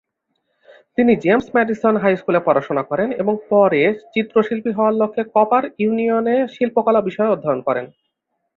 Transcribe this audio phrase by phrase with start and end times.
[0.97, 3.81] তিনি James Madison high স্কুলে পড়াশোনা করেন এবং পরে
[4.13, 7.85] চিত্রশিল্পী হওয়ার লক্ষ্যে কপার ইউনিয়নে শিল্পকলা বিষয়ে অধ্যয়ন করেন।